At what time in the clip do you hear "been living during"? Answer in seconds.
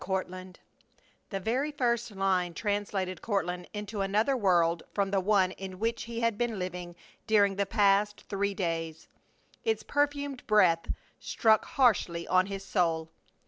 6.39-7.55